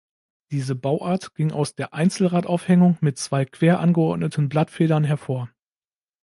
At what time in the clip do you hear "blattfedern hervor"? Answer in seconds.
4.49-5.51